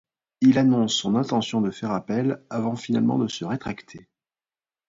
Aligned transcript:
Il 0.41 0.57
annonce 0.57 0.93
son 0.95 1.13
intention 1.15 1.61
de 1.61 1.69
faire 1.69 1.91
appel 1.91 2.43
avant 2.49 2.75
finalement 2.75 3.19
de 3.19 3.27
se 3.27 3.45
rétracter. 3.45 4.09